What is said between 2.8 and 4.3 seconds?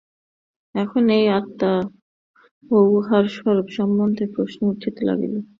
উহার স্বরূপ সম্বন্ধে